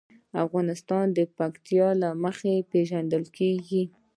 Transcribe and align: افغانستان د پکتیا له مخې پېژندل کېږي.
افغانستان 0.43 1.05
د 1.17 1.19
پکتیا 1.37 1.87
له 2.01 2.09
مخې 2.23 2.53
پېژندل 2.71 3.23
کېږي. 3.37 3.83